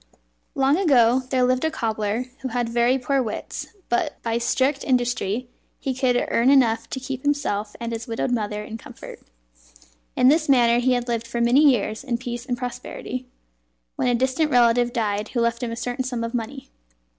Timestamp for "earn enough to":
6.31-6.99